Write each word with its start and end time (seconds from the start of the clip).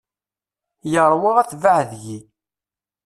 Yerwa 0.91 1.31
atbaɛ 1.41 1.79
deg-i. 1.89 2.17